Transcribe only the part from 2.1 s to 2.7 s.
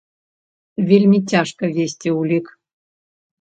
ўлік.